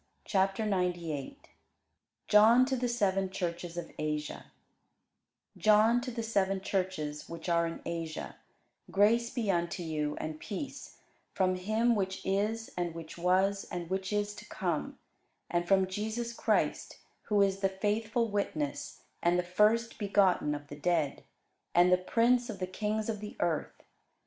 CHAPTER 0.25 0.65
98 0.65 1.49
JOHN 2.27 2.65
TO 2.65 2.75
THE 2.75 2.87
SEVEN 2.87 3.29
CHURCHES 3.29 3.77
OF 3.77 3.91
ASIA 3.99 4.33
[Sidenote: 4.33 4.33
Rev. 5.53 5.53
1] 5.57 5.61
JOHN 5.61 6.01
to 6.01 6.09
the 6.11 6.23
seven 6.23 6.59
churches 6.59 7.29
which 7.29 7.47
are 7.47 7.67
in 7.67 7.81
Asia: 7.85 8.35
Grace 8.89 9.29
be 9.29 9.51
unto 9.51 9.83
you, 9.83 10.17
and 10.19 10.39
peace, 10.39 10.97
from 11.35 11.53
him 11.53 11.93
which 11.93 12.25
is, 12.25 12.71
and 12.75 12.95
which 12.95 13.15
was, 13.15 13.67
and 13.71 13.91
which 13.91 14.11
is 14.11 14.33
to 14.33 14.45
come; 14.49 14.97
and 15.51 15.67
from 15.67 15.85
Jesus 15.85 16.33
Christ, 16.33 16.97
who 17.25 17.43
is 17.43 17.59
the 17.59 17.69
faithful 17.69 18.27
witness, 18.27 19.03
and 19.21 19.37
the 19.37 19.43
first 19.43 19.99
begotten 19.99 20.55
of 20.55 20.65
the 20.65 20.75
dead, 20.75 21.23
and 21.75 21.91
the 21.91 21.97
prince 21.99 22.49
of 22.49 22.57
the 22.57 22.65
kings 22.65 23.07
of 23.07 23.19
the 23.19 23.37
earth. 23.39 23.83